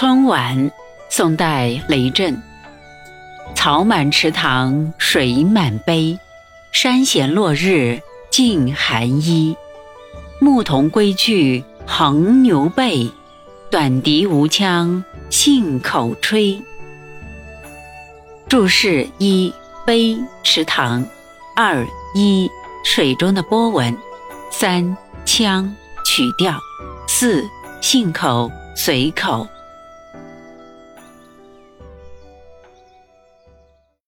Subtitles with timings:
[0.00, 0.70] 春晚
[1.10, 2.40] 宋代雷震，
[3.56, 6.16] 草满池塘水满陂，
[6.70, 9.56] 山衔落日浸寒衣，
[10.38, 13.10] 牧童归去横牛背，
[13.72, 16.62] 短笛无腔信口吹。
[18.48, 19.52] 注释一，
[19.84, 21.04] 杯池塘
[21.56, 21.84] 二
[22.14, 22.48] 一
[22.84, 23.98] 水中的波纹，
[24.52, 25.74] 三腔
[26.04, 26.56] 曲调，
[27.08, 27.44] 四
[27.80, 29.44] 信口随口。